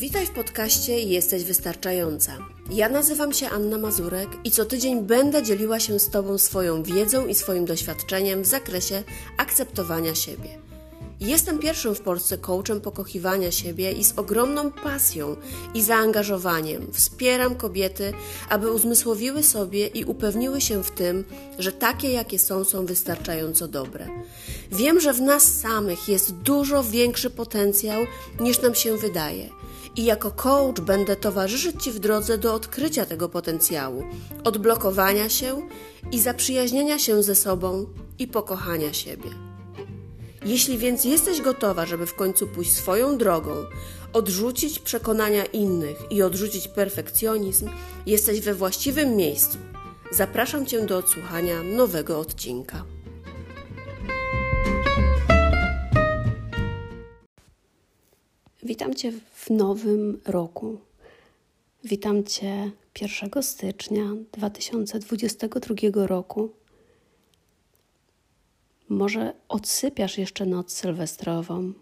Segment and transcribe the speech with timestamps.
[0.00, 2.38] Witaj w podcaście Jesteś Wystarczająca.
[2.70, 7.26] Ja nazywam się Anna Mazurek i co tydzień będę dzieliła się z Tobą swoją wiedzą
[7.26, 9.02] i swoim doświadczeniem w zakresie
[9.36, 10.58] akceptowania siebie.
[11.20, 15.36] Jestem pierwszym w Polsce coachem pokochiwania siebie i z ogromną pasją
[15.74, 18.12] i zaangażowaniem wspieram kobiety,
[18.48, 21.24] aby uzmysłowiły sobie i upewniły się w tym,
[21.58, 24.08] że takie jakie są, są wystarczająco dobre.
[24.72, 28.06] Wiem, że w nas samych jest dużo większy potencjał
[28.40, 29.48] niż nam się wydaje.
[29.96, 34.04] I jako coach będę towarzyszyć Ci w drodze do odkrycia tego potencjału,
[34.44, 35.68] odblokowania się
[36.12, 37.86] i zaprzyjaźnienia się ze sobą
[38.18, 39.30] i pokochania siebie.
[40.44, 43.50] Jeśli więc jesteś gotowa, żeby w końcu pójść swoją drogą,
[44.12, 47.68] odrzucić przekonania innych i odrzucić perfekcjonizm,
[48.06, 49.58] jesteś we właściwym miejscu.
[50.12, 52.84] Zapraszam Cię do odsłuchania nowego odcinka.
[58.70, 60.78] Witam Cię w nowym roku.
[61.84, 66.50] Witam Cię 1 stycznia 2022 roku.
[68.88, 71.72] Może odsypiasz jeszcze noc sylwestrową,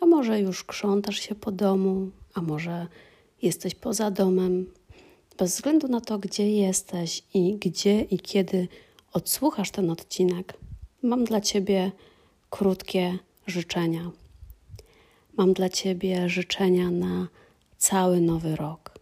[0.00, 2.86] a może już krzątasz się po domu, a może
[3.42, 4.66] jesteś poza domem.
[5.38, 8.68] Bez względu na to, gdzie jesteś i gdzie i kiedy
[9.12, 10.54] odsłuchasz ten odcinek,
[11.02, 11.92] mam dla Ciebie
[12.50, 14.23] krótkie życzenia.
[15.36, 17.28] Mam dla Ciebie życzenia na
[17.76, 18.98] cały nowy rok.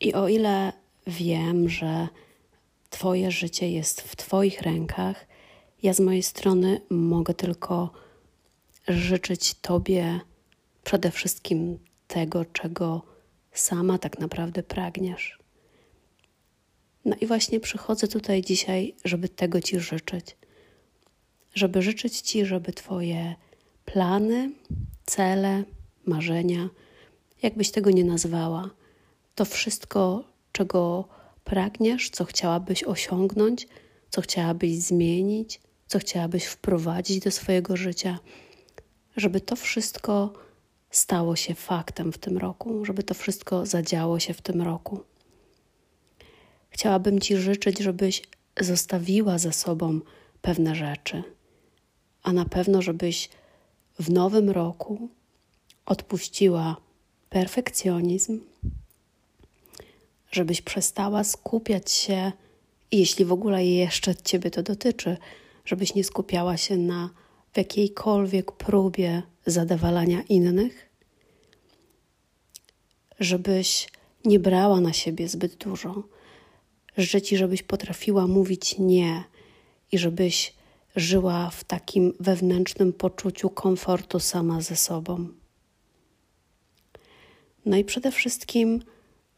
[0.00, 0.72] I o ile
[1.06, 2.08] wiem, że
[2.90, 5.26] Twoje życie jest w Twoich rękach,
[5.82, 7.92] ja z mojej strony mogę tylko
[8.88, 10.20] życzyć Tobie
[10.84, 13.02] przede wszystkim tego, czego
[13.52, 15.38] sama tak naprawdę pragniesz.
[17.04, 20.36] No i właśnie przychodzę tutaj dzisiaj, żeby tego Ci życzyć.
[21.54, 23.34] Żeby życzyć Ci, żeby Twoje
[23.84, 24.50] plany,
[25.06, 25.64] cele,
[26.06, 26.68] marzenia,
[27.42, 28.70] jakbyś tego nie nazwała,
[29.34, 31.08] to wszystko, czego
[31.44, 33.68] pragniesz, co chciałabyś osiągnąć,
[34.10, 38.18] co chciałabyś zmienić, co chciałabyś wprowadzić do swojego życia,
[39.16, 40.32] żeby to wszystko
[40.90, 45.00] stało się faktem w tym roku, żeby to wszystko zadziało się w tym roku.
[46.70, 48.22] Chciałabym Ci życzyć, żebyś
[48.60, 50.00] zostawiła za sobą
[50.42, 51.22] pewne rzeczy,
[52.22, 53.28] a na pewno, żebyś
[53.98, 55.08] w nowym roku
[55.86, 56.76] odpuściła
[57.30, 58.40] perfekcjonizm,
[60.32, 62.32] żebyś przestała skupiać się,
[62.92, 65.16] jeśli w ogóle jeszcze Ciebie to dotyczy,
[65.64, 67.10] żebyś nie skupiała się na
[67.52, 70.90] w jakiejkolwiek próbie zadowalania innych,
[73.20, 73.88] żebyś
[74.24, 76.02] nie brała na siebie zbyt dużo.
[76.96, 79.24] Życzę Ci, żebyś potrafiła mówić nie
[79.92, 80.54] i żebyś
[80.96, 85.28] żyła w takim wewnętrznym poczuciu komfortu sama ze sobą.
[87.66, 88.82] No i przede wszystkim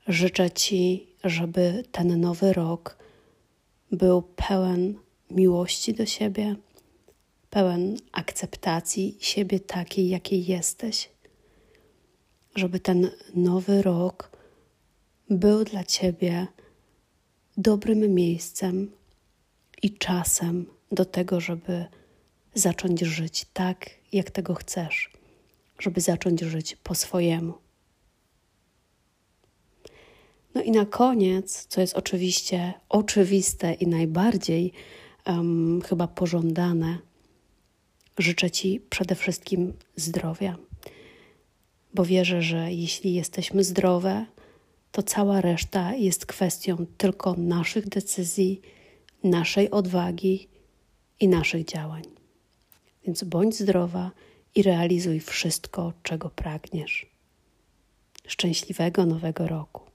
[0.07, 2.99] życzę Ci, żeby ten nowy rok
[3.93, 4.95] był pełen
[5.31, 6.57] miłości do siebie,
[7.51, 11.11] pełen akceptacji siebie takiej, jakiej jesteś.
[12.57, 14.31] Żeby ten nowy rok
[15.31, 16.47] był dla Ciebie
[17.57, 18.91] dobrym miejscem
[19.83, 21.87] i czasem do tego, żeby
[22.55, 25.11] zacząć żyć tak, jak tego chcesz,
[25.79, 27.55] żeby zacząć żyć po swojemu.
[30.55, 34.73] No i na koniec, co jest oczywiście oczywiste i najbardziej
[35.27, 36.99] um, chyba pożądane,
[38.19, 40.57] życzę Ci przede wszystkim zdrowia,
[41.95, 44.27] bo wierzę, że jeśli jesteśmy zdrowe,
[44.93, 48.61] to cała reszta jest kwestią tylko naszych decyzji,
[49.25, 50.49] naszej odwagi
[51.21, 52.03] i naszych działań.
[53.07, 54.11] Więc bądź zdrowa
[54.55, 57.07] i realizuj wszystko, czego pragniesz.
[58.27, 59.88] Szczęśliwego nowego roku.